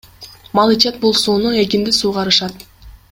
Мал 0.59 0.71
ичет 0.75 0.97
бул 1.03 1.13
сууну, 1.23 1.53
эгинди 1.65 1.95
суугарышат. 1.99 2.67